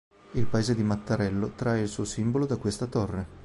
Il 0.31 0.47
paese 0.47 0.73
di 0.73 0.81
Mattarello 0.81 1.51
trae 1.55 1.81
il 1.81 1.87
suo 1.87 2.05
simbolo 2.05 2.47
da 2.47 2.57
questa 2.57 2.87
torre. 2.87 3.27